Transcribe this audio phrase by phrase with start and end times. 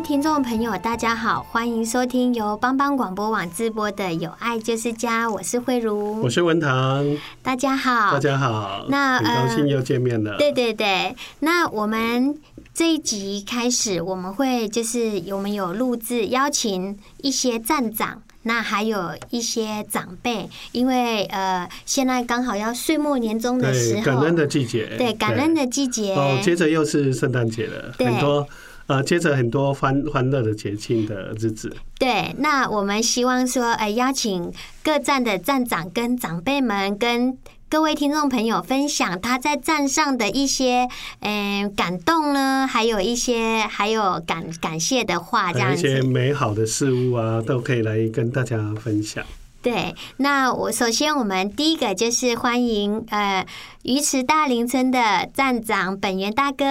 [0.00, 7.04] 听众朋友，大家好，欢迎收听由帮帮广播网直播的《有爱就是家》，我是慧茹，我是文堂，
[7.42, 10.36] 大家好，大家好，那很高兴又见面了。
[10.38, 12.36] 对对对，那我们
[12.74, 28.46] 这一集开始，我们会就是我们有录制邀请一些站长，那还有一些长辈，因为呃，现在刚好要岁末年终的时候，感恩的季节，对，感恩的季节，哦，接着又是圣诞节了，很多。
[28.92, 31.74] 呃，接着很多欢欢乐的节庆的日子。
[31.98, 34.52] 对，那我们希望说，呃，邀请
[34.84, 37.38] 各站的站长跟长辈们，跟
[37.70, 40.86] 各位听众朋友分享他在站上的一些，
[41.20, 45.78] 嗯、呃，感动呢，还有一些，还有感感谢的话，这样子。
[45.78, 49.24] 一些美好的事物啊，都可以来跟大家分享。
[49.62, 53.46] 对，那我首先我们第一个就是欢迎，呃，
[53.84, 56.64] 鱼池大林村的站长本源大哥。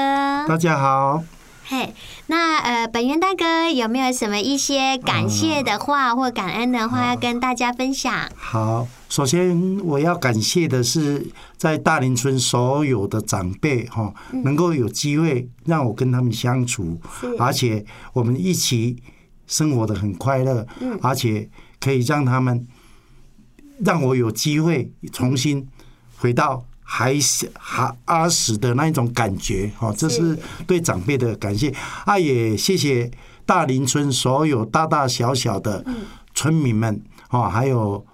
[0.47, 1.23] 大家好。
[1.71, 1.93] 嘿，
[2.27, 8.29] 那呃，本源大哥有没有什么一些感谢的话或感恩的话要跟大家分享？
[8.35, 16.99] 好，首先我要感谢的是在大林村所有的长辈哈，能够有机会让我跟他们相处，
[17.39, 19.01] 而且我们一起
[19.47, 20.67] 生活的很快乐，
[21.01, 21.49] 而且
[21.79, 22.67] 可以让他们
[23.79, 25.65] 让我有机会重新
[26.17, 26.65] 回到。
[26.93, 30.37] 还是还儿时的那一种感觉，哦，这是
[30.67, 31.73] 对长辈的感谢。
[32.03, 33.09] 啊，也谢谢
[33.45, 35.85] 大林村所有大大小小的
[36.35, 38.05] 村民们，哦，还有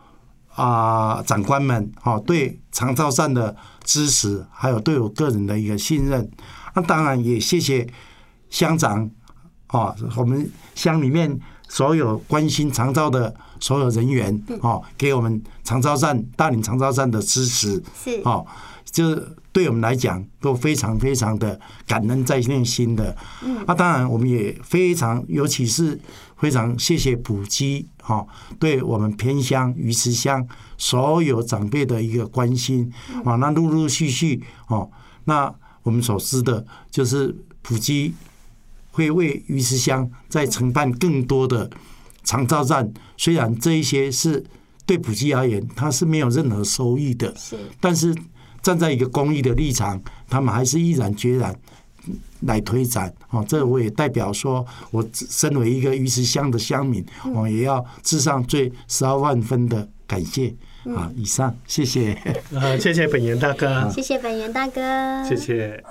[0.53, 6.29] 啊长官们，哦，对长照站的支持，还有对我个人的一个信任。
[6.75, 7.91] 那当然也谢谢
[8.51, 9.09] 乡长，
[9.65, 11.35] 啊，我们乡里面
[11.67, 18.45] 所有关心长照的所有人员，哦，给我们长照站大岭长照站的支持，是，哦。
[18.89, 19.15] 这
[19.51, 23.15] 对我们来讲都非常非常的感恩在内心的。
[23.43, 25.99] 嗯，啊，当然我们也非常，尤其是
[26.37, 28.25] 非常谢谢普基哈，
[28.57, 30.47] 对我们偏乡鱼池乡
[30.77, 32.91] 所有长辈的一个关心
[33.23, 33.35] 啊。
[33.35, 34.89] 那陆陆续续哦，
[35.25, 35.53] 那
[35.83, 38.15] 我们所知的就是普基
[38.91, 41.69] 会为鱼池乡在承办更多的
[42.27, 44.43] 长照站，虽然这一些是
[44.85, 48.13] 对普及而言，它是没有任何收益的，是，但是。
[48.63, 51.55] 站在一个公益的立场，他们还是毅然决然
[52.41, 53.13] 来推展。
[53.29, 60.53] 哦，这我也代表说，我身为一个鱼池乡的乡民，我也要致上最十二万分的感谢。
[60.95, 62.13] 啊，以上，谢谢。
[62.55, 63.89] 啊，谢谢本源大哥。
[63.89, 64.81] 谢谢本源大哥。
[65.23, 65.83] 谢谢。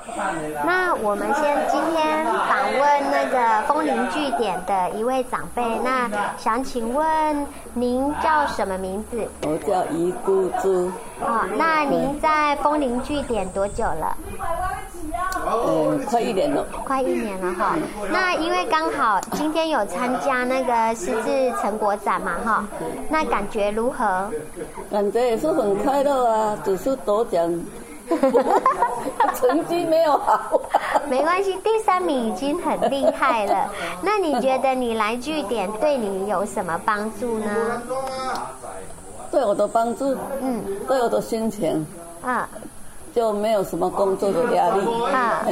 [0.64, 9.28] 那我们先今天访问那个风铃据点的一位长辈，那想请问您叫什么名字？
[9.42, 10.90] 我叫一姑珠。
[11.20, 14.16] 哦，那您在风铃据点多久了？
[15.48, 16.66] 嗯，快一年了。
[16.84, 17.76] 快一年了哈。
[18.10, 22.64] 那因为刚好今天有参加那个狮子成果展嘛哈，
[23.08, 24.28] 那感觉如何？
[24.90, 27.60] 感觉也是很快乐啊，只是得奖，
[29.34, 30.60] 成绩没有好。
[31.08, 33.70] 没关系，第三名已经很厉害了。
[34.02, 37.82] 那你觉得你来据点对你有什么帮助呢？
[39.30, 41.86] 对我的帮助，嗯，对我的心情，
[42.22, 42.48] 啊。
[43.16, 45.42] 就没有什么工作的压力，哈，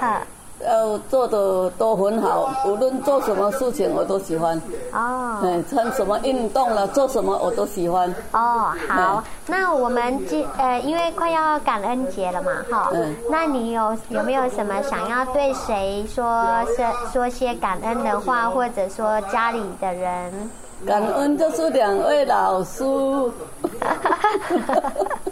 [0.00, 0.20] 哈，
[0.66, 4.60] 要做的都很好，无论做什么事情我都喜欢。
[4.92, 5.38] 哦。
[5.44, 8.12] 哎，穿什么运动了，做什么我都喜欢。
[8.32, 9.22] 哦，好。
[9.46, 12.90] 那我们今呃，因为快要感恩节了嘛，哈。
[12.92, 13.14] 嗯。
[13.30, 16.44] 那你有有没有什么想要对谁说
[16.76, 20.50] 说说些感恩的话，或者说家里的人？
[20.84, 22.82] 感恩就是两位老师。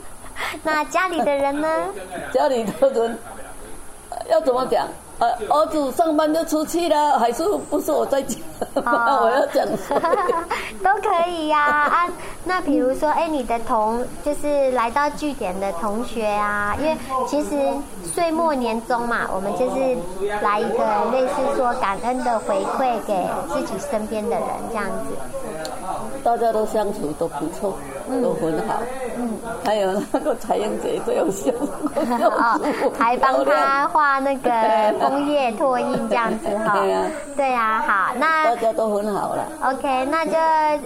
[0.63, 1.69] 那家里的人呢？
[2.33, 3.19] 家里的人
[4.31, 4.89] 要怎么讲？
[5.19, 8.39] 呃，儿子上班就出去了，还是不是我在讲？
[8.75, 9.67] 哦、 我要讲
[10.83, 12.09] 都可以呀啊，啊。
[12.45, 16.97] 那比如说，哎，你的同就是来到据点的同学啊，因为
[17.27, 17.57] 其实
[18.05, 19.97] 岁末年终嘛，我们就是
[20.43, 25.17] 来一个类似说感恩的回馈给自己身边的人这样子。
[26.23, 27.75] 大家都相处都不错，
[28.23, 28.77] 都很好。
[29.17, 31.51] 嗯，还有那个彩英姐最有笑，
[31.93, 32.61] 哦，
[32.99, 34.51] 还帮他画那个
[35.09, 36.75] 枫叶拓印这样子哈。
[36.81, 37.03] 对呀，
[37.37, 39.45] 对呀，好，那大家都很好了。
[39.63, 40.33] OK，那就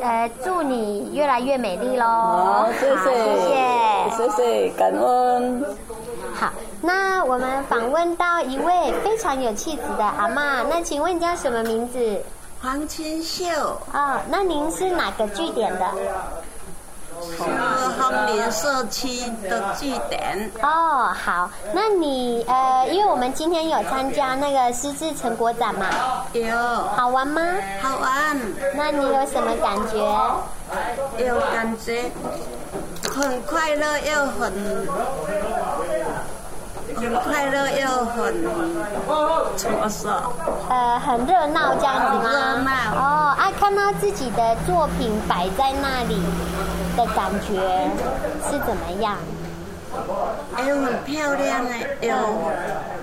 [0.02, 2.04] 呃祝你越来越美丽喽。
[2.04, 5.64] 好，谢谢，谢谢，谢谢，感恩。
[6.34, 6.50] 好，
[6.80, 12.22] 那我们访问到一位非常有气质的阿妈，那请问叫什么名字？
[12.60, 13.46] 黄清秀
[13.92, 15.86] 哦，那您是哪个据点的？
[17.22, 17.36] 是
[17.98, 20.50] 康林社区的据点。
[20.62, 25.86] 哦，好，那你呃，因为我们今天有参加那个狮子成果展嘛，
[26.32, 26.56] 有，
[26.96, 27.42] 好玩吗？
[27.80, 28.40] 好玩。
[28.76, 29.98] 那你有什么感觉？
[31.24, 32.10] 有感觉，
[33.14, 34.88] 很快乐又很。
[36.98, 38.34] 很快乐又很
[39.56, 40.10] 怎么说？
[40.68, 42.30] 呃，很热闹这样子吗？
[42.30, 46.20] 热闹哦，啊，看到自己的作品摆在那里
[46.96, 47.88] 的感觉
[48.50, 49.16] 是怎么样？
[50.56, 52.14] 哎，很漂亮哎，有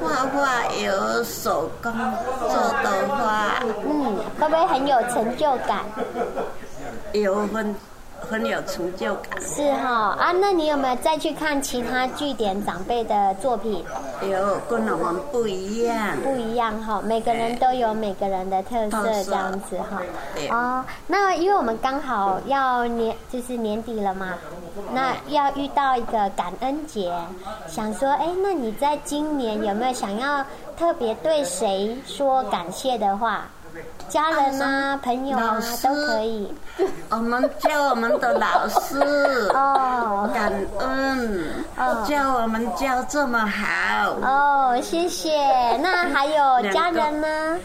[0.02, 1.92] 画画，有手工
[2.40, 2.50] 做
[2.84, 3.64] 的画。
[3.86, 5.80] 嗯，会不会很有成就感？
[7.14, 7.76] 有很。
[8.30, 9.42] 很有成就感。
[9.42, 13.84] 是哈、哦、啊，那你有没有再去看其他据点长辈的作品？
[14.22, 16.18] 有，跟我们不一样。
[16.24, 20.02] 不一样哈，每个人都有每个人的特色这样子哈。
[20.50, 24.34] 哦，那因为我们刚好要年，就是年底了嘛，
[24.92, 27.14] 那要遇到一个感恩节，
[27.68, 30.46] 想说，哎，那你在今年有没有想要
[30.78, 33.46] 特别对谁说感谢的话？
[34.10, 36.54] 家人啊，朋友啊，都可以。
[37.10, 39.00] 我们叫我们的老师
[39.54, 45.32] 哦，感恩哦，教我们教这么好哦，谢谢。
[45.78, 47.60] 那还有家人呢？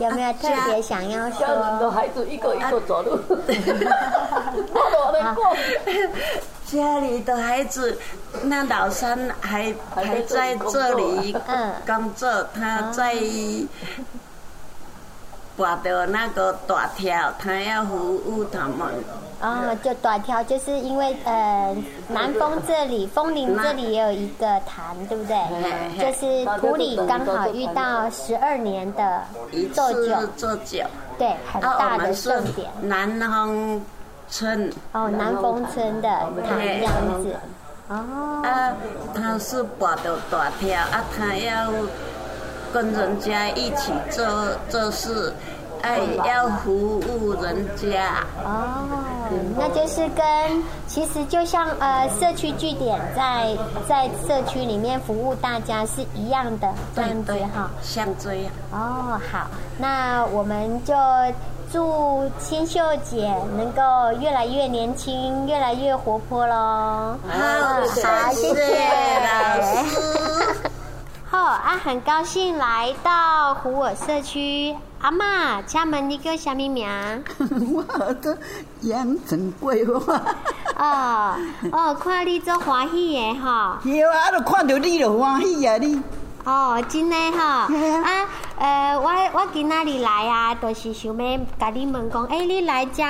[0.00, 1.46] 有没有特别想要说？
[1.46, 3.16] 家人的孩子一个一个走路，
[6.66, 7.96] 家 里的孩子，
[8.42, 11.32] 那老三还还在这里
[11.86, 13.14] 工作，他在。
[15.56, 18.88] 挂的那个大条，他要服务他们。
[19.40, 21.76] 哦，就大条，就是因为呃，
[22.08, 25.36] 南丰这里，枫林这里也有一个坛，对不对？
[25.98, 29.22] 就是土里刚好遇到十二年的
[29.74, 30.82] 做酒，做酒，
[31.18, 32.70] 对，很大的盛典。
[32.80, 33.84] 南丰
[34.28, 34.72] 村。
[34.92, 37.36] 哦，南丰村的坛这样子。
[37.88, 38.42] 哦。
[38.44, 38.72] 啊，
[39.14, 41.70] 他是挂的大条啊，他要。
[42.74, 44.26] 跟人家一起做
[44.68, 45.32] 做事，
[45.82, 48.26] 哎，要服务人家。
[48.44, 48.82] 哦，
[49.56, 50.24] 那就是跟
[50.88, 53.56] 其实就像呃社区据点在
[53.88, 57.70] 在社区里面服务大家是一样的这样子哈。
[57.80, 58.52] 像这样。
[58.72, 59.46] 哦，好，
[59.78, 60.92] 那我们就
[61.70, 63.80] 祝清秀姐能够
[64.20, 67.16] 越来越年轻，越来越活泼喽。
[67.28, 67.38] 好，
[68.02, 70.56] 好，谢谢老师。
[71.34, 74.72] 哦啊，很高兴来到虎我社区。
[75.00, 76.88] 阿妈，请问你叫什么名？
[77.74, 78.30] 我叫
[78.82, 80.14] 杨成桂花。
[80.76, 81.34] 哦
[81.72, 83.80] 哦，看你做欢喜的哈。
[83.82, 86.00] 有啊，都看到你就欢喜啊你。
[86.44, 87.66] 哦，真的哈。
[87.66, 93.02] 啊，呃，我我今仔日来啊，都、就是想要甲你问讲，哎、欸，你来遮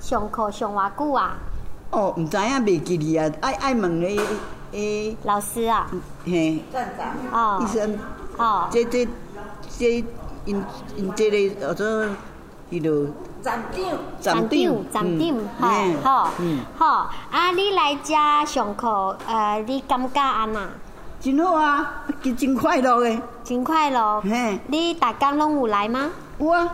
[0.00, 1.34] 上课上偌久啊？
[1.92, 4.20] 哦，唔知影未记哩啊，爱爱问你。
[4.74, 5.86] 诶，老师啊，
[6.26, 7.96] 嘿，站长，哦，医生，
[8.36, 9.06] 哦，这这
[9.78, 10.04] 这
[10.44, 10.64] 因
[10.96, 12.06] 因这个叫做
[12.70, 13.06] 伊落
[13.40, 13.84] 站长，
[14.20, 18.14] 站长，站长，好，好，嗯，好，啊，你来遮
[18.44, 20.68] 上课，呃，你感觉安那？
[21.20, 26.10] 真好啊，真真快乐诶，真快乐，嘿，你逐工拢有来吗？
[26.38, 26.68] 有啊，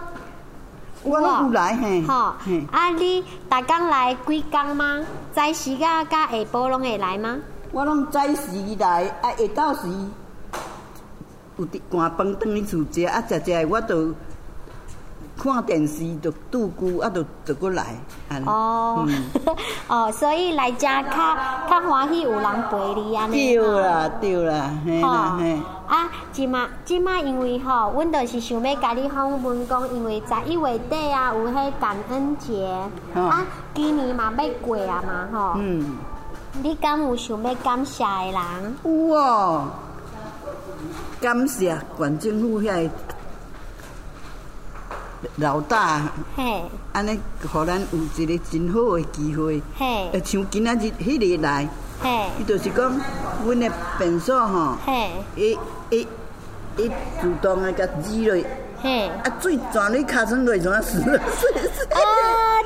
[1.02, 2.34] 我拢有来，嘿，好，
[2.72, 5.04] 啊，你逐工来几工吗？
[5.34, 7.36] 早时甲甲下晡拢会来吗？
[7.72, 9.88] 我拢早时来，啊，下昼时
[11.56, 14.12] 有滴赶饭转去厝食，啊食食我都
[15.36, 17.96] 看电视就拄久，啊就就过来。
[18.44, 19.06] 哦，
[19.88, 21.36] 哦，所以来遮较
[21.68, 23.54] 较欢喜有人陪你安尼。
[23.56, 25.58] 对啦，对啦，嘿啦嘿。
[25.86, 32.68] 啊，即马即马因为吼，阮着是想要甲你访问讲，因为十一月底啊有迄感恩节，
[33.14, 35.54] 啊，今年嘛要过啊嘛吼。
[35.58, 35.96] 嗯。
[36.52, 38.76] 你敢有想要感谢的人？
[38.84, 39.68] 有哦，
[41.20, 42.90] 感谢县政府遐个
[45.36, 46.02] 老大，
[46.36, 47.20] 嘿，安尼，
[47.52, 51.68] 互咱有一个真好的机会，嘿，像今仔日迄日来，
[52.02, 53.00] 嘿，伊就是讲，
[53.44, 55.58] 阮的便所吼，嘿，伊
[55.90, 56.08] 伊
[56.76, 56.88] 伊
[57.22, 58.44] 主动的甲煮落，
[58.82, 61.24] 嘿，啊水全你尻川落怎啊死了，啊，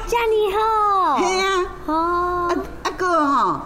[0.09, 3.61] 遮尔好，嘿啊，哦，啊啊个吼。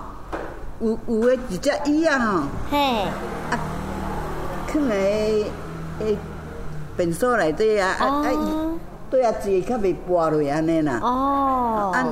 [0.80, 3.02] 有有诶一只椅啊吼，嘿，
[3.50, 3.58] 啊，
[4.72, 5.44] 囥诶
[6.00, 6.16] 诶
[6.96, 8.78] 便所内底啊，啊啊伊
[9.10, 11.00] 对啊坐较袂跋落安尼啦。
[11.02, 12.06] 哦，安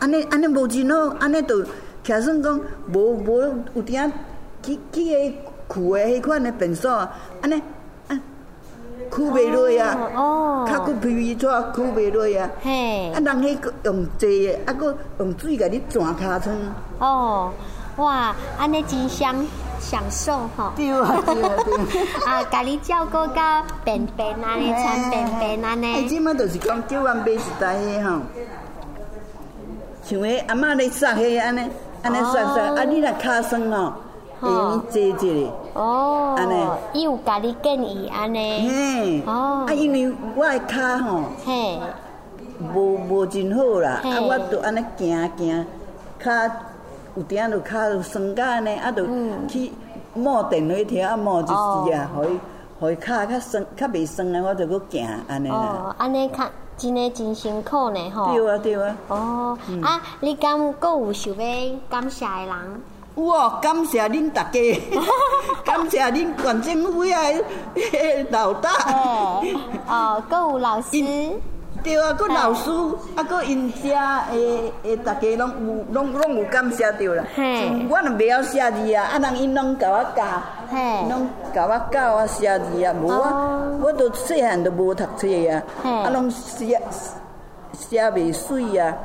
[0.00, 1.64] 安尼安尼无钱咯，安尼就
[2.04, 2.60] 假算讲
[2.92, 3.40] 无无
[3.74, 4.12] 有点
[4.62, 6.90] 去去诶旧诶迄款诶便所，
[7.40, 7.60] 安尼
[9.12, 16.56] 啊，抠袂落啊，哦，较佫皮皮抓抠袂落啊，嘿，啊人迄个用坐诶，啊佫用水甲你转尻川。
[16.98, 17.50] 哦。
[17.96, 19.34] 哇，安尼真享
[19.78, 20.72] 享受吼！
[20.74, 22.42] 对啊，对啊，对 啊！
[22.50, 26.08] 甲你照顾到便便安尼，穿便便安尼。
[26.08, 28.20] 即马就是讲叫阮买一台迄吼，
[30.02, 31.70] 像迄阿嬷咧撒迄安尼，
[32.02, 33.92] 安尼涮涮，啊你若尻酸吼，
[34.42, 35.52] 会用坐一下。
[35.74, 38.68] 哦，安尼，伊有甲你建议安尼。
[38.68, 41.78] 嘿，哦，啊因为我的脚吼，嘿，
[42.74, 45.66] 无无真好啦，啊我都安尼行行
[46.18, 46.32] 脚。
[47.14, 49.06] 有点就脚就酸甲安尼，啊，就
[49.46, 49.70] 去
[50.14, 52.40] 摸电火条啊，摸就是啊，互伊
[52.80, 55.54] 互伊脚较酸，较袂酸啊，我就去行安尼啦。
[55.56, 56.38] 哦，安尼较
[56.78, 58.32] 真诶真辛苦呢吼。
[58.32, 58.96] 对啊，对啊。
[59.08, 61.44] 哦，啊，你敢阁有想要
[61.90, 62.56] 感谢诶人？
[63.14, 64.80] 有哦，感谢恁大家，
[65.64, 67.16] 感谢恁县政府啊
[68.30, 68.70] 老大。
[69.88, 70.90] 哦，佫有老师。
[71.82, 72.70] 对啊，佮老师，
[73.16, 73.88] 啊，佮因遮
[74.30, 77.24] 诶诶，大家拢有，拢拢有感谢着啦。
[77.90, 80.22] 我若袂晓写字啊，啊，人因拢甲我教，
[81.08, 86.80] 拢甲我教我写字啊，无我，我都细汉都无读册啊，啊，拢写
[87.72, 88.96] 写袂水啊，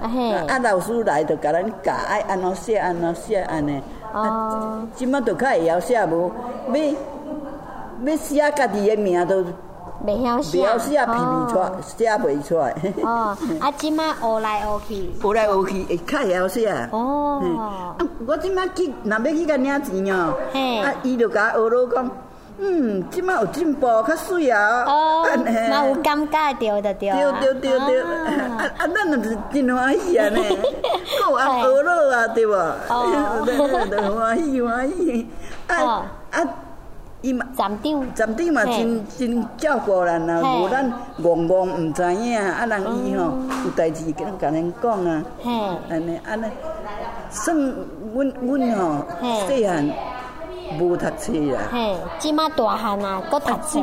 [0.47, 3.81] 啊，老师来就甲咱教，爱安怎写安怎写安尼。
[4.21, 4.87] 哦。
[4.95, 6.31] 即马都较会晓写无，
[6.73, 9.43] 要要写家己诶名都。
[10.05, 12.75] 袂晓写，袂晓写，皮皮出，写袂出来。
[13.01, 16.89] 哦，啊，即马学来学去，学来学去会较会晓写。
[16.91, 17.97] 哦，啊，
[18.27, 20.35] 我即马去，若要去甲领钱哦，
[20.83, 22.11] 啊，伊就甲我学咯讲，
[22.59, 24.85] 嗯，即马有进步，较水啊。
[24.85, 25.25] 哦，
[25.71, 27.09] 嘛有感觉着的对。
[27.09, 30.39] 对对对对，啊啊，咱就是真欢喜啊呢，
[31.27, 32.53] 够啊学咯啊，对无？
[32.55, 35.27] 哦， 欢喜欢喜，
[35.67, 36.43] 啊啊。
[37.21, 40.87] 伊嘛，站长，站长嘛真真照顾人啊，无咱
[41.19, 42.63] 戆戆毋知影，啊。
[42.67, 43.33] 人伊吼
[43.65, 45.23] 有代志跟甲恁讲啊，
[45.89, 46.45] 安尼安尼，
[47.31, 47.57] 算
[48.13, 49.03] 阮阮吼
[49.47, 49.89] 细汉
[50.79, 51.59] 无读册啊，
[52.19, 53.79] 即马大汉啊，搁读册，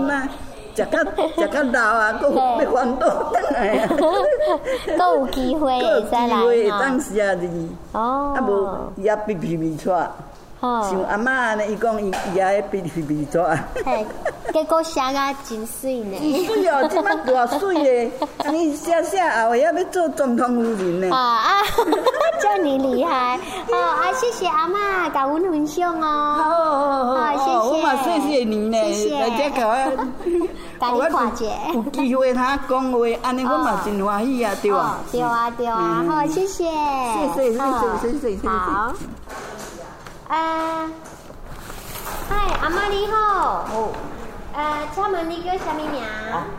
[0.75, 0.99] 食较
[1.41, 3.89] 食较老啊，搁要翻倒转来啊，
[4.99, 6.27] 搁有机会会使来
[7.93, 8.01] 吼，
[8.35, 9.91] 啊无也皮皮皮出。
[10.65, 13.59] 像阿妈安尼，伊讲伊伊阿鼻鼻鼻做啊。
[14.53, 16.17] 结果写啊真水呢。
[16.21, 17.75] 真水哦，即摆偌水
[18.09, 21.15] 的，安尼写写后下要做总统夫人呢。
[21.15, 21.63] 啊啊，
[22.41, 23.39] 遮你厉害！
[23.71, 26.37] 哦啊，谢谢阿妈，甲阮分享哦。
[26.39, 26.49] 好，
[27.05, 27.77] 好，好，谢谢。
[27.77, 28.79] 我嘛谢谢你呢，
[29.21, 29.75] 来遮甲我，
[31.11, 31.75] 甲你。
[31.75, 36.65] 有机会他讲话，安尼我嘛真欢喜啊，对啊，对啊，对啊，好，谢谢。
[36.65, 37.59] 谢谢，谢谢，
[38.01, 38.49] 谢谢，谢谢。
[38.49, 38.93] 好。
[40.27, 40.89] 呃，
[42.31, 43.65] 嗨，阿妈你好。
[43.71, 43.93] 哦。
[44.55, 46.03] 呃，请问你叫什么名？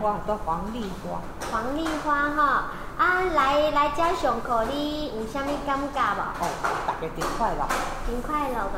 [0.02, 1.20] 我叫黄丽花。
[1.50, 2.66] 黄丽花哈，
[2.98, 6.22] 啊，来来遮上课，你有啥物感觉无？
[6.42, 6.46] 哦，
[6.86, 7.66] 大家真快乐。
[8.06, 8.78] 真快乐的，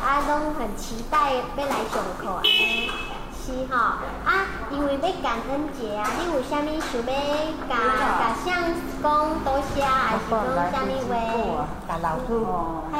[0.00, 2.90] 啊，拢很期待要来上课安尼。
[3.48, 7.10] 是哈，啊，因为要感恩节啊，你有啥物想要
[7.66, 7.72] 甲
[8.20, 8.60] 甲向
[9.02, 9.08] 讲
[9.42, 10.36] 多谢，还是讲
[10.70, 11.64] 啥物话？
[11.88, 12.28] 甲老师。
[12.92, 12.96] 嘿。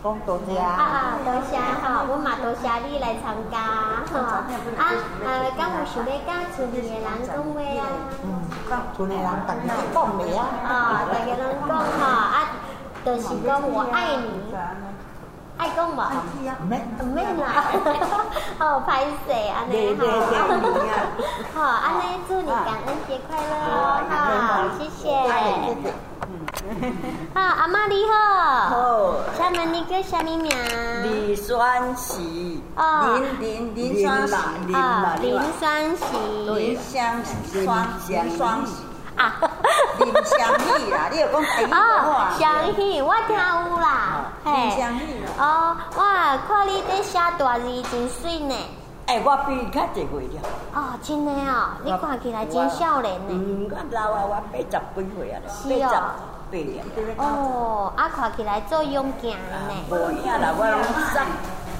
[0.00, 0.56] 讲多谢。
[0.56, 3.58] 啊啊，多谢哈，我嘛多谢你来参加
[4.06, 4.46] 哈。
[4.78, 4.94] 啊，
[5.26, 7.82] 呃，敢有想要甲村里的人讲话啊？
[8.22, 10.46] 嗯，甲村里人大家讲咩啊？
[10.64, 12.36] 啊，大家拢讲哈，啊，
[13.04, 14.54] 就是讲我爱你。
[15.60, 16.00] 爱讲无？
[16.00, 17.44] 唔免，唔免啦。
[18.58, 19.94] 哦，拍谢安尼
[21.54, 23.52] 好，好，安尼祝你感恩节快乐，
[24.08, 25.04] 好，谢谢。
[27.34, 28.12] 好，阿妈你好。
[28.70, 28.74] 好。
[29.36, 30.50] 请问你叫什么名？
[31.02, 32.62] 李双喜。
[32.76, 33.20] 哦。
[33.38, 34.34] 林林林双喜。
[34.74, 36.02] 啊，林双喜。
[36.54, 37.64] 林双喜。
[37.66, 37.68] 双
[38.38, 38.72] 双喜。
[39.16, 39.36] 啊。
[39.98, 42.30] 林双喜啦，你有讲台语话？
[42.38, 44.32] 双喜，我听有啦。
[45.38, 48.54] 哦，哇，看你在写大字真水呢。
[49.06, 50.40] 哎，我比你较侪岁了。
[50.74, 53.30] 哦，真的哦，你看起来真少年呢。
[53.30, 54.70] 嗯，我老啊，我八十几
[55.16, 55.40] 岁啊。
[55.48, 55.88] 是哦。
[57.18, 59.56] 哦，啊，看起来做勇健呢。
[59.90, 60.82] 无影啦，我拢
[61.12, 61.26] 塞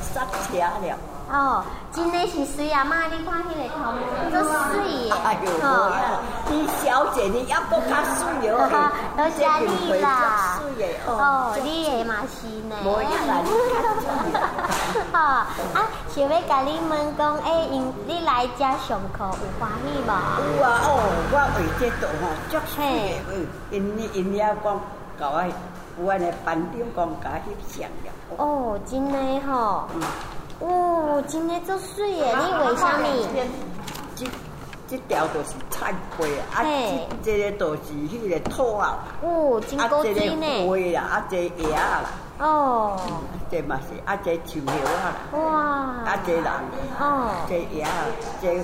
[0.00, 0.96] 塞车了。
[1.32, 3.98] 哦，真的是水啊妈，你看迄个头毛，
[4.30, 5.12] 都水耶。
[5.24, 8.54] 哎呦，无影，你小姐你要搁较水哦。
[9.18, 10.60] 多谢你啦。
[11.06, 12.76] 哦，你也嘛是呢。
[12.84, 14.06] 无影啦，你较水。
[15.10, 15.18] 好，
[15.74, 15.78] 啊，
[16.14, 20.12] 想要甲你问讲，哎，因你来遮上课有欢喜无？
[20.58, 20.88] 有啊，哦，
[21.32, 23.30] 我为这度吼，足水的，
[23.76, 24.80] 因因因遐讲，
[25.18, 28.06] 甲我阮的班长讲，甲翕相了。
[28.36, 29.88] 哦，真的吼。
[30.60, 32.34] 哦，真诶足水诶！
[32.36, 33.26] 你为虾米？
[34.14, 34.26] 这
[34.86, 38.98] 这条就是菜花啊，这这个就是迄个土啊。
[39.22, 40.46] 哦，真高级呢。
[40.46, 42.10] 啊，这个花啦，啊，这叶啊啦。
[42.40, 43.00] 哦。
[43.50, 45.38] 这嘛是啊，这树叶啊啦。
[45.38, 45.50] 哇。
[46.04, 46.44] 啊，这人。
[46.98, 47.30] 哦。
[47.48, 47.90] 这叶啊，
[48.42, 48.62] 这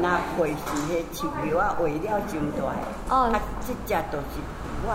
[0.00, 0.54] 那花是
[0.88, 2.62] 迄树叶啊，为了真大。
[3.10, 3.28] 哦。
[3.30, 4.40] 啊，这只都是
[4.86, 4.92] 我，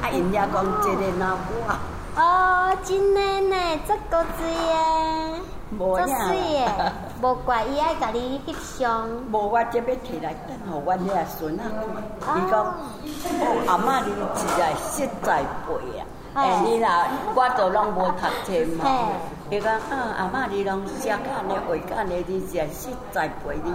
[0.00, 1.76] 啊，因遐讲这个那我。
[2.16, 4.44] 哦，真的呢，足高级
[5.78, 6.06] 耶。
[6.06, 9.08] 足水的，无怪伊爱甲你翕相。
[9.30, 11.64] 无，我这要摕来等候阮遐孙仔
[12.20, 12.38] 看。
[12.38, 12.74] 伊讲，
[13.66, 16.06] 阿嬷你实在实在背啊！
[16.34, 16.88] 哎，你若
[17.34, 18.84] 我都拢无读册嘛。
[19.50, 22.14] 伊讲，啊，阿嬷你拢写干呢，会干呢？
[22.26, 23.70] 你实在实在背你。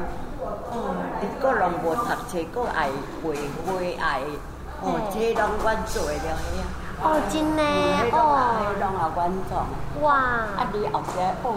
[0.71, 2.89] 哦，你个拢无读册，个爱
[3.23, 3.29] 背
[3.65, 4.21] 会爱。
[4.81, 6.78] 哦，这拢阮做了遐。
[7.01, 7.63] 哦，真的
[8.11, 8.17] 哦。
[10.01, 10.13] 哇！
[10.57, 11.55] 啊，你后生哦，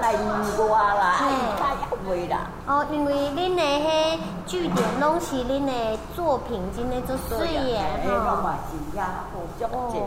[0.00, 0.18] 来啦，
[2.28, 2.46] 啦。
[2.66, 7.80] 哦，因为恁的迄据点拢是恁的作品，真的足水耶，
[9.32, 10.00] 好足济。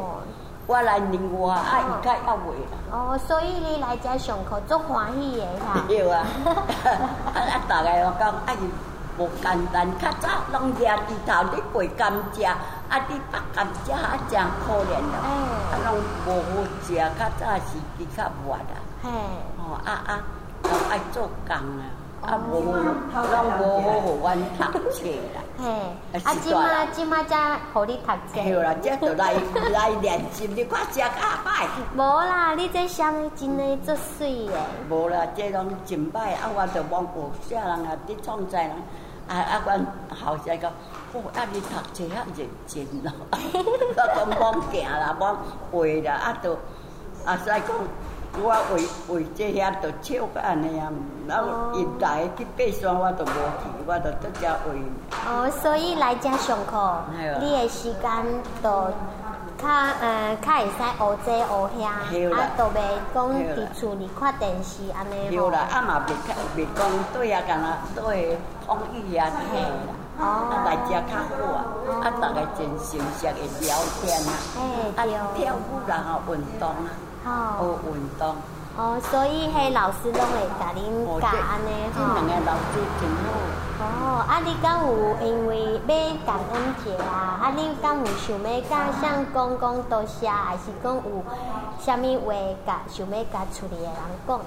[0.68, 2.78] 我来年我啊，伊较要会啦。
[2.92, 5.82] 哦，所以你来遮上课足欢喜的，哈。
[5.88, 6.26] 对啊。
[6.46, 8.70] 啊 啊，大概我讲，啊伊。
[9.18, 12.54] 无简单，较早拢掠低头咧背甘蔗，
[12.90, 15.18] 啊，你拔甘蔗啊，真可怜了。
[15.22, 18.74] 啊，拢无好食，较早是比较活啊。
[19.04, 19.10] 嘿，
[19.58, 20.22] 哦，啊啊，
[20.64, 21.86] 拢爱做工啊，
[22.26, 25.40] 啊无，拢无好互阮读册啦。
[25.62, 28.42] 嘿，啊，即马即马才互你读册。
[28.42, 29.36] 对啦，这就来
[29.72, 31.68] 来练习，你看食较歹。
[31.96, 34.54] 无啦，你这双的真的足水诶。
[34.90, 38.76] 无啦，这拢真歹，啊，我着望有啥人啊，伫创在人。
[39.30, 39.62] 啊啊！
[39.64, 39.86] 阮
[40.26, 40.72] 后生讲，
[41.14, 45.36] 哦，啊你读册遐认真咯， 我讲罔行啦，罔
[45.72, 46.54] 会啦，啊都
[47.26, 47.76] 啊所以讲，
[48.42, 50.92] 我为为这遐都笑个安尼啊，
[51.28, 54.82] 然后现在去爬山我都无去，我都在遮为。
[55.28, 57.02] 哦，所以来遮上课，
[57.42, 58.10] 你的时间
[58.62, 58.88] 都
[59.58, 62.80] 较呃较会使学这学遐，啊都袂
[63.16, 65.50] 讲伫厝里看电视安尼吼。
[65.50, 66.12] 对啦，啊嘛袂
[66.56, 68.38] 袂讲对啊，干那对。
[68.68, 71.58] 讲语啊，嘿啦，啊来遮较好啊，
[72.04, 74.32] 啊大家真熟悉的聊天啊，
[74.98, 75.00] 啊
[75.36, 76.70] 跳舞然后，运动
[77.26, 78.36] 啊，哦运动。
[78.78, 80.80] 哦，所以迄老师拢会甲恁
[81.20, 81.98] 教安尼吼。
[81.98, 83.26] 这两个老师真好。
[83.82, 84.88] 哦，啊你敢有
[85.26, 85.90] 因为要
[86.26, 91.24] 感恩节啊，啊你敢有想要甲像讲讲多谢，还是讲有
[91.80, 92.34] 啥物话
[92.66, 93.94] 甲想要甲厝里的人
[94.28, 94.40] 讲？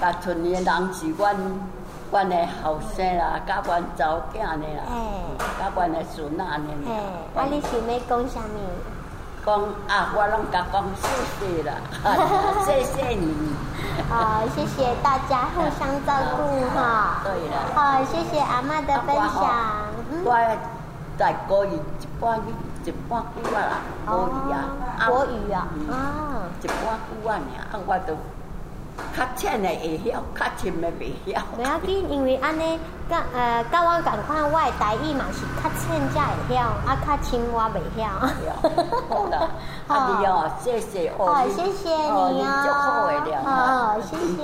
[0.00, 1.36] 甲厝里的人是阮。
[2.12, 4.84] 阮的后生啦，甲阮查某囝呢啦，
[5.58, 6.68] 甲阮的孙仔呢。
[6.86, 8.60] 嘿，啊，你想要讲啥物？
[9.44, 11.08] 讲啊，我拢甲讲谢
[11.40, 11.72] 谢啦，
[12.66, 13.56] 谢谢你。
[14.10, 16.42] 好， 谢谢大家互相照顾
[16.76, 17.22] 哈。
[17.24, 17.56] 对啦。
[17.74, 19.88] 好，谢谢阿妈的分享。
[20.24, 20.38] 我
[21.18, 24.54] 在国语一半语一半句啊啦，国语啊。
[25.08, 25.66] 国语啊。
[25.90, 25.94] 啊。
[26.62, 26.76] 一半
[27.08, 27.40] 句啊
[27.72, 28.14] 尔，啊我都。
[29.16, 31.40] 较浅的会晓，较深的袂晓。
[31.58, 32.78] 袂要紧，因为安尼，
[33.08, 38.00] 甲呃，甲我共款，我的台语嘛是较浅才会晓，啊，较深我袂晓。
[39.08, 39.34] 好啦，
[39.88, 41.20] 啊你哦，谢谢哦。
[41.26, 42.44] 好，谢谢你哦。
[43.44, 44.38] 好，谢谢。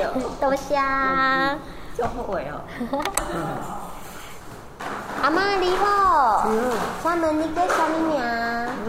[0.40, 0.76] 多谢。
[1.96, 2.52] 足好诶哦。
[5.22, 6.44] 阿妈你好。
[6.48, 6.72] 嗯。
[7.02, 8.18] 请问你叫啥物名？
[8.86, 8.88] 嗯。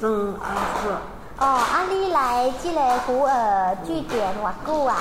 [0.00, 0.44] 嗯，阿
[0.82, 0.84] 叔。
[1.38, 4.96] 哦，啊，你来这个福尔据点偌久啊？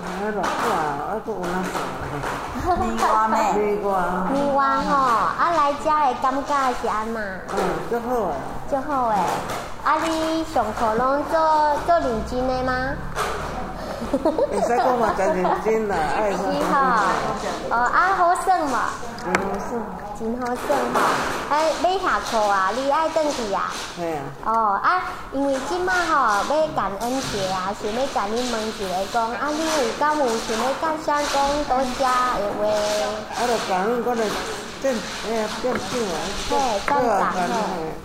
[0.00, 0.40] 啊，偌久
[0.72, 1.62] 啊，佫有哪
[2.64, 2.76] 做？
[2.76, 3.52] 咪瓜咩？
[3.52, 3.90] 咪瓜。
[4.32, 7.20] 咪瓜吼，啊来遮的感觉是安那？
[7.20, 7.58] 嗯，
[7.90, 8.34] 足好诶。
[8.70, 9.16] 足好诶。
[9.84, 12.72] 啊，你上课拢做做认真诶吗？
[14.12, 16.30] 会使讲嘛，真认真啦，爱。
[16.36, 16.38] 是
[16.72, 17.02] 哈。
[17.70, 18.78] 哦，啊好耍嘛。
[19.24, 19.78] 真好耍。
[20.18, 21.39] 真好耍吼。
[21.50, 23.72] 哎，要下课啊，你爱转去啊？
[23.96, 24.22] 系啊。
[24.44, 32.62] 哦啊，因为即马吼要感恩节啊，想要甲你问一个讲，啊，你有敢有想要甲啥讲多谢的话？
[33.34, 34.22] 啊，着感恩我着
[34.80, 34.94] 变
[35.26, 36.16] 哎呀变少啊。
[36.48, 37.38] 对，赞赏嘿。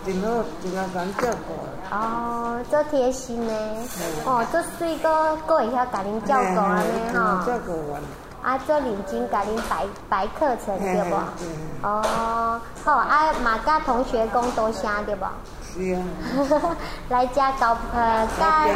[0.05, 1.53] 真好，真啊感照顾。
[1.95, 3.53] 哦，做贴心呢。
[4.25, 7.45] 哦，做水果，佫会晓甲恁照顾安尼吼。
[7.45, 7.99] 照顾我。
[8.45, 11.15] 啊，做认真甲恁排排课程对无？
[11.81, 15.25] 哦，好啊，嘛甲同学讲多声对无？
[15.73, 15.97] 是啊。
[17.09, 18.67] 来遮交呃甲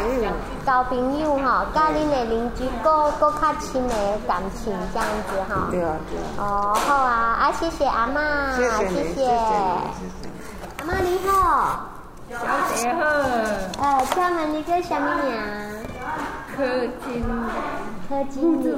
[0.66, 3.96] 交朋友吼，甲恁的邻居搁搁较亲的
[4.28, 5.70] 感情这样子吼。
[5.70, 6.26] 对啊对啊。
[6.40, 8.90] 哦，好啊，啊谢谢阿妈，谢谢。
[8.90, 9.28] 谢谢。
[10.80, 11.86] 阿妈你好。
[12.32, 12.38] 小
[12.76, 13.02] 姐好。
[13.82, 15.32] 呃，请问你叫什么名？
[16.58, 16.66] 柯
[17.06, 17.24] 金
[18.10, 18.26] 莲。
[18.26, 18.76] 柯金莲。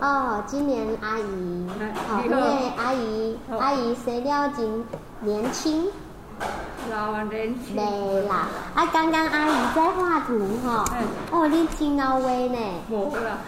[0.00, 1.66] 哦，今年阿姨。
[2.06, 2.36] 好，因为
[2.76, 4.84] 阿姨阿姨生了真
[5.20, 5.88] 年轻。
[6.90, 7.76] 老年轻。
[7.76, 10.84] 对啦，啊，刚刚阿姨在画图哈。
[10.92, 11.06] 嗯。
[11.30, 12.58] 哦，你真到位呢。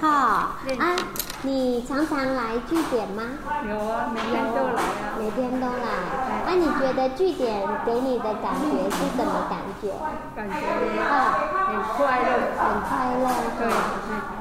[0.01, 0.97] 好啊，
[1.43, 3.23] 你常常来据点吗？
[3.69, 5.19] 有啊，每天都来啊。
[5.19, 5.89] 每天都来。
[6.47, 9.93] 啊，你觉得据点给你的感觉是什么感觉？
[10.37, 10.55] 感觉
[11.03, 11.35] 啊，
[11.67, 12.89] 很快乐，很快
[13.19, 13.25] 乐。
[13.59, 13.67] 对，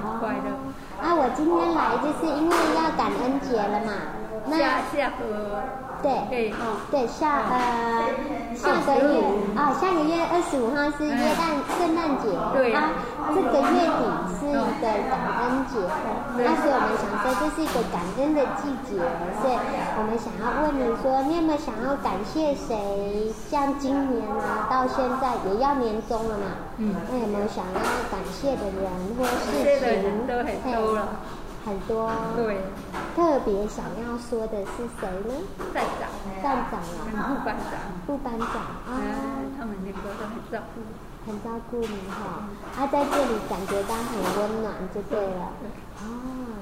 [0.03, 0.52] 很快乐。
[1.13, 3.93] 啊，我今天来就是因为要感恩节了嘛。
[4.49, 5.21] 下下个。
[6.03, 6.51] 对，
[6.91, 8.03] 对，下呃
[8.53, 9.23] 下个月
[9.55, 11.41] 啊，下个月二十五号是耶诞
[11.79, 12.35] 圣诞节，
[12.75, 12.91] 啊，
[13.31, 15.73] 这个月底是一个感恩节，
[16.37, 19.01] 那所以我们想说这是一个感恩的季节，
[19.41, 19.57] 所以
[19.97, 23.31] 我们想要问你说，你有没有想要感谢谁？
[23.49, 26.45] 像今年啊，到现在也要年终了嘛，
[26.77, 27.79] 嗯，那有没有想要
[28.11, 28.85] 感谢的人
[29.17, 30.27] 或事情？
[30.27, 31.07] 都很多了。
[31.65, 32.59] 很多，对，
[33.15, 35.33] 特别想要说的是谁呢？
[35.73, 36.11] 站长，
[36.43, 36.75] 站长
[37.15, 38.47] 啊，副班长，副班长
[38.83, 38.99] 啊，
[39.57, 40.81] 他们两个都很照顾，
[41.25, 42.43] 很照顾你哈。
[42.77, 45.51] 啊，在这里感觉到很温暖就对了。
[46.01, 46.03] 哦，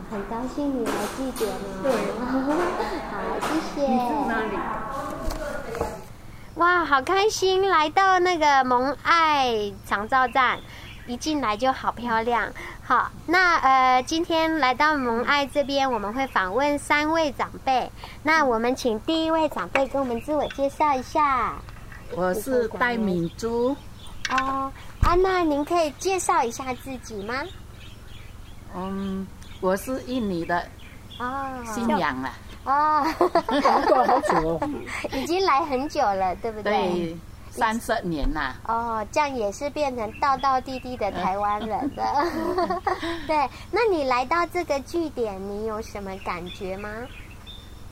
[0.09, 1.55] 很高兴你来据点哦。
[1.83, 1.91] 对，
[3.11, 3.13] 好，
[3.47, 3.87] 谢谢。
[3.87, 4.57] 你住哪里？
[6.55, 10.59] 哇，好开心来到那个蒙爱长照站。
[11.07, 12.47] 一进来就好漂亮，
[12.83, 17.91] 好，那呃，今天来到蒙爱这边，我们会访问三位长辈。
[18.21, 21.55] 那我们请第一位长辈跟我们自我介绍一下。
[22.15, 23.75] 我是戴敏珠。
[24.29, 27.43] 哦，安娜您可以介绍一下自己吗？
[28.75, 29.27] 嗯，
[29.59, 30.65] 我是印尼的。
[31.19, 31.63] 哦。
[31.65, 32.33] 新娘啊。
[32.63, 33.03] 哦。
[33.17, 34.69] 好久哦。
[35.13, 36.71] 已经来很久了，对不对？
[36.71, 37.17] 对。
[37.51, 38.55] 三十年啦！
[38.65, 42.25] 哦，这样也是变成道道地地的台湾人了。
[43.27, 46.89] 对，那你来到这个据点，你有什么感觉吗？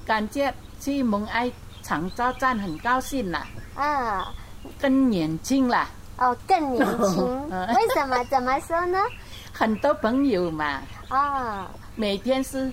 [0.06, 3.46] 感觉去蒙爱长照站很高兴啦。
[3.76, 4.32] 啊，
[4.80, 5.89] 更年轻啦。
[6.19, 7.49] 哦，更年轻？
[7.49, 8.23] 为什么？
[8.25, 8.99] 怎么说呢？
[9.53, 10.82] 很多朋友嘛。
[11.08, 11.67] 啊、哦。
[11.95, 12.71] 每天是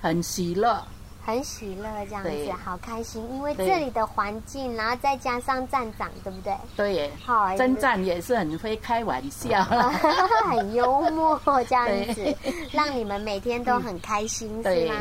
[0.00, 0.82] 很喜乐。
[1.26, 6.54] 很喜乐这样子，好开心，因为这里的环境，然后再加上站长，对不对？
[6.76, 9.64] 对，好，站长也是很会开玩笑，
[10.44, 12.36] 很幽默这样子，
[12.72, 14.94] 让你们每天都很开心，是吗？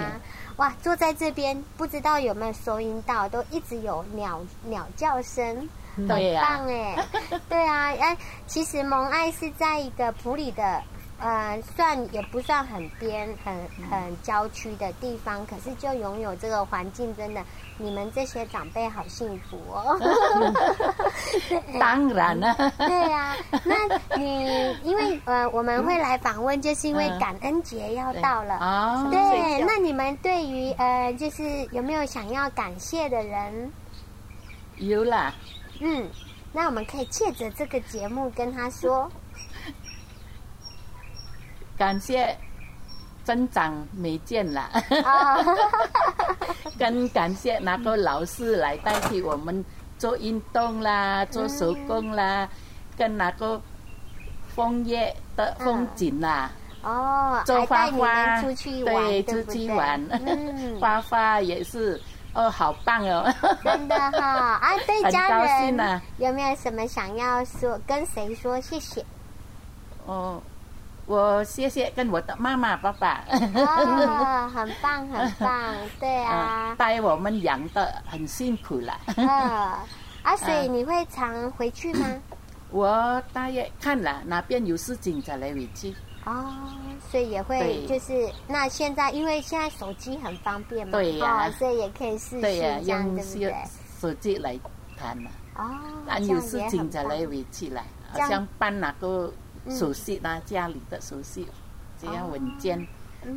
[0.55, 6.19] 哇，坐在这边，不知道有没有收音到，都一直有鸟鸟叫声，很棒
[6.67, 6.95] 哎，
[7.49, 10.81] 对啊，哎，其实蒙爱是在一个普里的。
[11.19, 13.55] 呃，算也不算很边、很
[13.89, 17.41] 很郊区的地方，可是就拥有这个环境，真的，
[17.77, 19.97] 你们这些长辈好幸福哦。
[21.79, 22.53] 当然了。
[22.77, 29.07] 对呀、啊，那你因为呃，我们会来访问，就是因为感恩节要到了啊。
[29.09, 33.71] 对，对，那你们对于呃，就是有没有想要感谢的人？
[34.75, 35.33] 有啦。
[35.79, 36.09] 嗯，
[36.51, 39.09] 那我们可以借着这个节目跟他说。
[41.75, 42.37] 感谢
[43.23, 44.69] 增长没见了，
[46.77, 49.65] 更感谢那个老师来代替我们
[49.97, 52.47] 做运动啦，做手工啦，
[52.95, 53.59] 跟那个
[54.55, 56.51] 枫叶的风景啦，
[56.83, 59.99] 哦，做花花，出去玩，对，出去玩，
[60.79, 61.99] 花花也是，
[62.33, 63.31] 哦，好棒哦，
[63.63, 69.05] 真的哈，啊， 对家人有没有什么想要说，跟谁说谢谢？
[70.05, 70.41] 哦。
[71.05, 73.25] 我谢谢跟我的妈妈、爸爸。
[73.29, 76.73] 哦，很棒，很棒，对啊。
[76.77, 78.97] 带我们养的很辛苦了。
[79.27, 79.83] 啊，
[80.23, 82.07] 啊，所以你会常回去吗？
[82.71, 85.93] 我大约看了哪边有事情再来回去。
[86.25, 86.53] 哦，
[87.11, 93.55] 所以也会就是那现在因为现在手机很方便嘛，对呀，所以也可以视讯这样，对不对？
[93.99, 94.59] 手机来
[94.97, 95.29] 谈嘛。
[95.55, 95.69] 哦，
[96.07, 99.31] 但有事情再来回去了，好像办那个。
[99.69, 101.47] 手续啊，家里的手续，
[101.97, 102.85] 这样文件，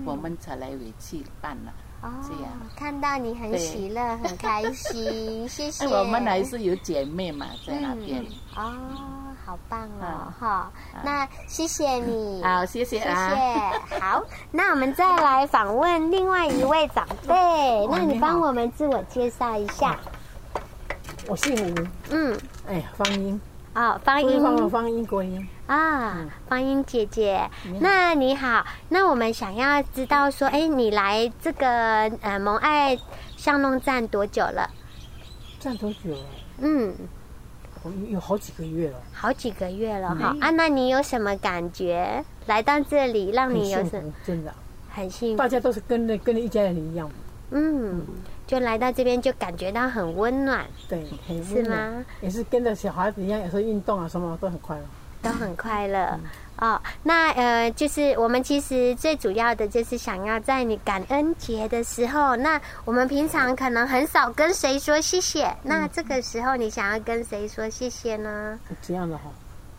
[0.05, 1.73] 我们才来回去办了。
[2.03, 5.87] 哦，这样看到你很喜乐，很开心，谢谢。
[5.87, 8.27] 我们还是有姐妹嘛，在那边。
[8.57, 8.75] 哦，
[9.47, 10.73] 好棒哦，哈，
[11.05, 12.43] 那谢谢你。
[12.45, 13.31] 好，谢谢啊。
[13.31, 14.01] 谢谢。
[14.01, 19.97] 好，那我们再来访问另外一位长辈，那你帮我们自我介绍一下。
[21.29, 21.87] 我姓吴。
[22.11, 22.37] 嗯。
[22.69, 23.41] 哎，方英。
[23.73, 24.43] 啊，方英。
[24.43, 25.49] 方方英国英。
[25.69, 27.49] 啊，方英姐姐，
[27.81, 31.69] 那你好，那我们想要知道说，哎，你来这个
[32.21, 32.99] 呃蒙爱
[33.37, 34.69] 巷弄站多久了？
[35.61, 36.19] 站多久了？
[36.59, 36.95] 嗯，
[38.09, 38.99] 有好几个月了。
[39.13, 42.25] 好几个月了哈啊，那你有什么感觉？
[42.47, 44.13] 来到这里，让你有什么？
[44.25, 44.55] 真的，
[44.91, 45.37] 很幸福。
[45.37, 47.11] 大家都是跟着跟着一家人一样。
[47.51, 48.05] 嗯，
[48.47, 50.67] 就来到这边就感觉到很温暖。
[50.89, 51.65] 对，很温暖。
[51.65, 52.05] 是吗？
[52.21, 54.85] 也是跟着小孩子一样，有时候运动啊什么都很快乐。
[55.23, 56.21] 都很快乐、嗯、
[56.59, 56.81] 哦。
[57.03, 65.47] 那呃，就是我们其实最主要的就是想要在你感恩节的时候，那我们平常可能很少跟谁说谢谢。
[65.47, 68.59] 嗯、那这个时候你想要跟谁说谢谢呢？
[68.83, 69.25] 这样的哈，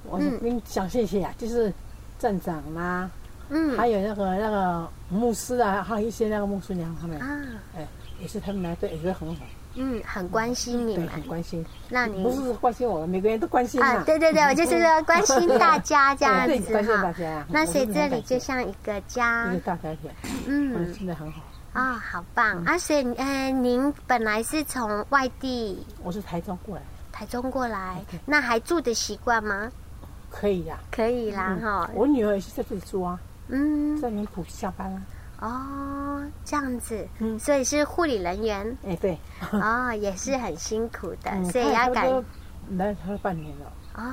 [0.03, 1.73] 我跟你讲谢谢啊，嗯、就是
[2.17, 3.09] 站长啦，
[3.49, 7.27] 嗯，还有那个那个牧师啊，还有一些那个牧师娘他们啊，
[7.75, 7.87] 哎，
[8.19, 9.41] 也是他们来对，也是很好。
[9.77, 11.65] 嗯，很关心你们，很关心。
[11.89, 14.03] 那你不是关心我们，每个人都关心啊。
[14.05, 16.71] 对对对，我就是说关心大家这样子 哈。
[16.71, 17.45] 关心大家。
[17.49, 20.09] 那所以这里就像一个家，一个大家庭。
[20.47, 21.41] 嗯，真的很好。
[21.73, 22.63] 啊，好棒！
[22.65, 29.71] 啊，所以呃，您本来是从外地，我是台中过来，台中过来，那还住的习惯吗？
[30.31, 31.89] 可以呀，可以啦哈。
[31.93, 35.01] 我女儿也是在这里住啊，嗯，在民埔下班啊。
[35.39, 39.17] 哦，这样子，嗯，所以是护理人员，哎，对，
[39.53, 42.07] 哦，也是很辛苦的，所以要感
[42.71, 44.03] 来他半年了，哦，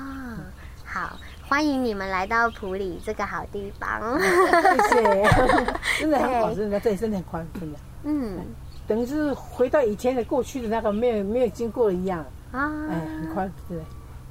[0.84, 5.28] 好，欢迎你们来到普里这个好地方，谢谢，
[6.00, 7.68] 真的很好，真的，这里真的很宽松，
[8.04, 8.38] 嗯，
[8.86, 12.20] 等于是回到以前的过去的那个没有没有经过一样，
[12.52, 13.78] 啊，哎，很宽，对，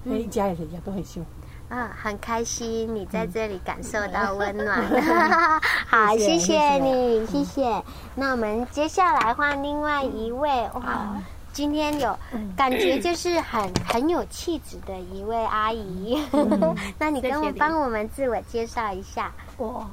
[0.03, 1.29] 每一家人一样都很幸福。
[1.69, 4.83] 啊，很开心你在这里感受到温暖。
[5.87, 7.83] 好，谢谢你，谢谢。
[8.15, 11.17] 那我们接下来换另外一位哇，
[11.51, 12.17] 今天有
[12.55, 16.21] 感觉就是很很有气质的一位阿姨。
[16.99, 19.31] 那你跟我帮我们自我介绍一下。
[19.57, 19.87] 我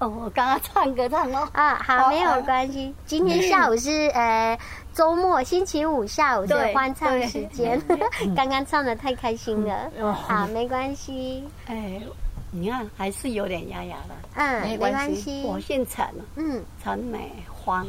[0.00, 1.48] 哦，我刚刚唱歌唱哦。
[1.52, 2.94] 啊，好，没有关系。
[3.06, 4.58] 今天下午是呃。
[4.92, 7.80] 周末星期五下午的欢唱时间，
[8.34, 9.88] 刚刚唱的太开心了。
[10.12, 11.44] 好，没关系。
[11.66, 12.00] 哎，
[12.50, 14.14] 你看还是有点哑哑的。
[14.34, 15.44] 嗯，没关系。
[15.44, 17.30] 我姓陈，嗯，陈美
[17.64, 17.86] 芳，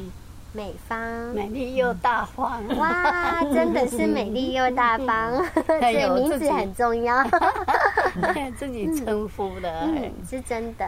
[0.53, 0.99] 美芳，
[1.33, 2.61] 美丽又大方。
[2.77, 7.23] 哇，真的是美丽又大方， 所以名字很重要。
[8.59, 10.87] 自己称呼的，嗯，是真的。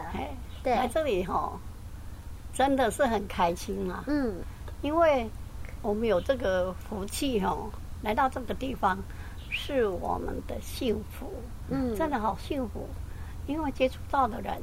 [0.64, 1.52] 对，来这里哈，
[2.54, 4.04] 真的是很开心啊。
[4.08, 4.36] 嗯，
[4.82, 5.30] 因为。
[5.84, 7.70] 我们有这个福气哦，
[8.04, 8.98] 来到这个地方
[9.50, 11.30] 是我们的幸福，
[11.68, 12.88] 嗯，真的好幸福，
[13.48, 14.62] 因为接触到的人，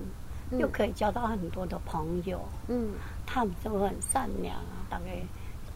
[0.59, 2.93] 又可以交到很多的朋友，嗯，
[3.27, 5.23] 他们都很善良啊，大概，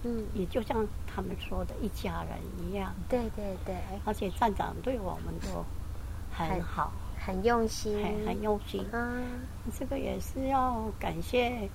[0.04, 5.62] 嗯，也就像他们说的一家人一样，对对对，而且站长对我们都
[6.32, 6.90] 很好，
[7.24, 9.24] 很，用心，很很用心，嗯，
[9.78, 11.68] 这个也是要感谢。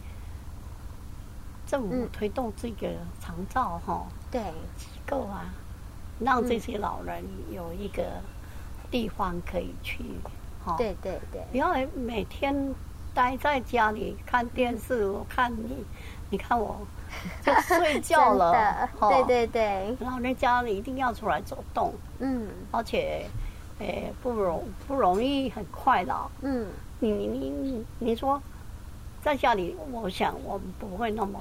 [1.66, 2.88] 政府推动这个
[3.20, 4.42] 长照哈，对。
[4.76, 5.54] 机构啊，
[6.20, 8.04] 让这些老人有一个
[8.90, 10.04] 地方可以去，
[10.66, 12.74] 哈，对对对，不要每天
[13.14, 15.86] 待在家里看电视，我看你，
[16.32, 16.80] 你看我
[17.44, 23.28] 就睡觉了， 对对对，然后人家一定要出来走动，嗯，而且
[23.80, 26.68] 诶不容不容易很快乐，嗯，
[27.00, 28.42] 你你你你说
[29.22, 31.40] 在家里，我想我们不会那么。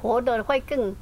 [0.00, 0.92] 活得会更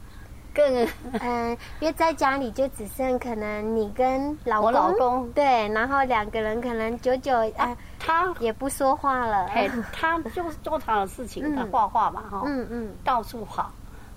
[0.52, 0.86] 更
[1.22, 13.70] 嗯，因为在家里就只剩可能你跟老公，我老公对，然后两个人可能久久啊，他也不说话了，哎 他就是做他的事情，他画画嘛哈，嗯嗯，到处跑。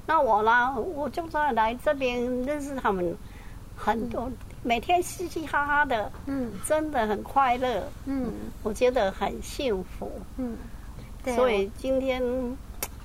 [0.05, 3.15] 那我呢，我就算来这边认识他们
[3.77, 4.29] 很多，
[4.63, 8.31] 每天嘻嘻哈哈的，嗯，真的很快乐，嗯，
[8.63, 10.57] 我觉得很幸福，嗯。
[11.35, 12.21] 所以今天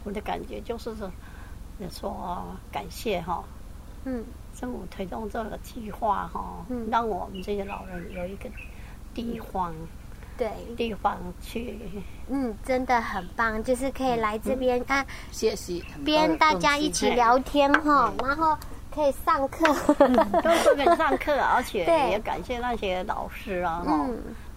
[0.04, 1.10] 我的感觉就是说，
[1.90, 3.44] 说感谢哈，
[4.04, 6.88] 嗯，政府推动这个计划哈，嗯。
[6.90, 8.48] 让我们这些老人有一个
[9.12, 9.74] 地方。
[10.36, 11.76] 对，地方去，
[12.28, 18.56] 嗯，真的很棒，就是可以来这边啊，谢谢，边大家一起聊天哈，然后
[18.98, 19.64] 可以上课，
[20.42, 24.06] 都是可以上课，而且也感谢那些老师啊，哈，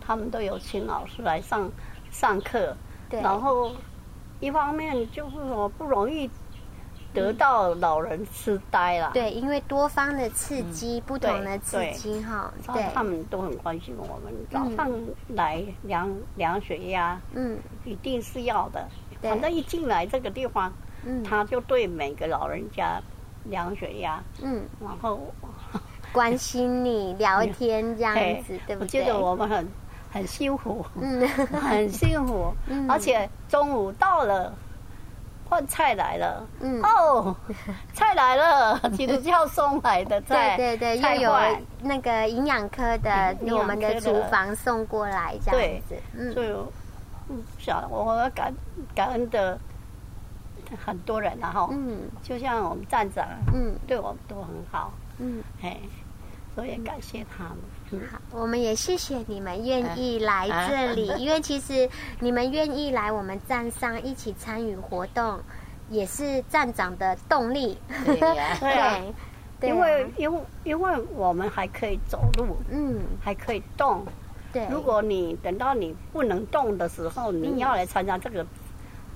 [0.05, 1.69] 他们都有请老师来上
[2.09, 2.75] 上课，
[3.09, 3.71] 然后
[4.39, 6.29] 一方面就是说不容易。
[7.13, 14.33] 得到老人痴呆了，对，因为多方的刺激，嗯、不同的刺激哈，对，他们都很关心我们。
[14.49, 14.89] 早上
[15.27, 18.87] 来量量血压，嗯，一定是要的。
[19.21, 20.71] 反正一进来这个地方，
[21.03, 23.01] 嗯，他就对每个老人家
[23.45, 25.19] 量血压，嗯，然后
[26.13, 29.01] 关心你聊天这样子，对不对？
[29.01, 29.67] 我觉得我们很
[30.11, 34.53] 很幸福，嗯，很幸福， 嗯，而且中午到了。
[35.51, 36.81] 换菜来了，嗯。
[36.81, 37.35] 哦，
[37.93, 41.37] 菜来了， 其实叫送来的菜，对对对，又有
[41.81, 46.55] 那个营养科的，我们的厨房送过来这样子，嗯，所以，
[47.27, 48.53] 嗯，晓得我感
[48.95, 49.59] 感恩的
[50.77, 55.77] 很多人然后，嗯，就像我们站长，嗯，对我们都很好，嗯，嘿，
[56.55, 57.57] 所以感谢他们。
[58.09, 65.39] 好，我们也谢谢你们愿意来这里，因为其实你们愿意来我们站上一起参与活动，
[65.89, 67.77] 也是站长的动力。
[68.05, 68.15] 对
[69.59, 74.05] 对，因为因为因为我们还可以走路，嗯，还可以动。
[74.53, 78.45] 对，如果你等到你不能动的时候，你要来参加这个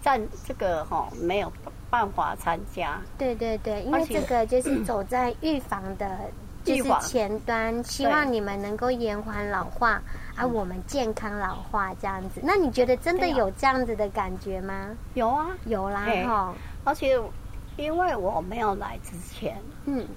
[0.06, 1.52] 站，这个哈没有
[1.90, 3.02] 办法参加。
[3.18, 6.08] 对对对，因为这个就是走在预防的。
[6.66, 10.02] 就是前端，希望你们能够延缓老化，
[10.36, 12.42] 而、啊、我们健康老化这样子。
[12.44, 14.90] 那你觉得真的有这样子的感觉吗？
[15.14, 16.56] 有啊，有啦哈。
[16.84, 17.22] 而且
[17.78, 20.08] 因为我没有来之前，嗯，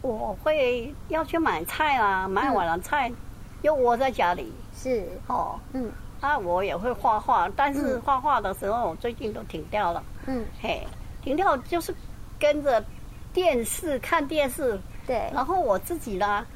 [0.00, 3.12] 我会要去买菜啊，买完了菜
[3.60, 4.50] 又窝在家里。
[4.74, 10.02] 是哦，嗯，啊，我也会画画，但是画画的时候，我最近都停掉了。
[10.26, 10.86] 嗯，嘿，
[11.22, 11.94] 停掉就是
[12.38, 12.84] 跟着
[13.32, 14.78] 电视看电视。
[15.06, 16.46] 对，然后我自己呢，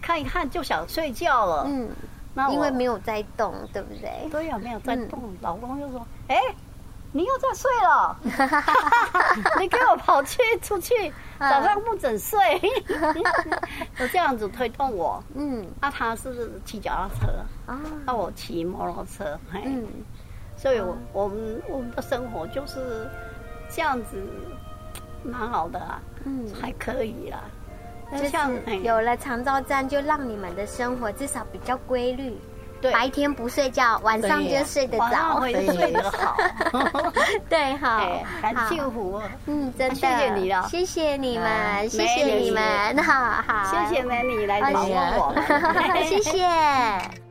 [0.00, 1.64] 看一看就想睡觉了。
[1.68, 1.90] 嗯，
[2.34, 4.28] 那因为没有在动，对不对？
[4.30, 5.20] 对呀，没有在动。
[5.40, 6.36] 老公就说：“哎，
[7.12, 8.16] 你又在睡了，
[9.58, 12.38] 你给我跑去出去，早上不准睡。
[13.98, 15.22] ”就这样子推动我。
[15.34, 19.38] 嗯，那他是骑脚踏车，那我骑摩托车。
[19.52, 19.86] 嗯，
[20.56, 23.10] 所以我我们我们的生活就是
[23.68, 24.22] 这样子，
[25.24, 26.00] 蛮好的啊。
[26.24, 27.40] 嗯，还可以啦。
[28.12, 32.36] 就是有了长照站，就让你们的生活至少比较规律。
[32.80, 36.36] 对，白天不睡觉，晚上就睡得早，会睡得好。
[37.48, 38.00] 对，好，
[38.42, 39.20] 很幸福。
[39.46, 47.29] 嗯，真的，谢谢你了，谢谢你们，谢谢你们，好好，谢谢美女来帮我们， 谢谢。